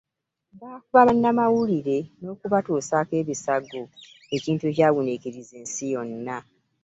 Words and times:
Baakuba 0.59 1.01
bannamawulire 1.07 1.97
n'okubatuusaako 2.21 3.13
ebisago 3.21 3.81
ekintu 4.35 4.63
ekyawuniikiriza 4.71 5.53
ensi 5.61 5.83
yonna. 5.93 6.37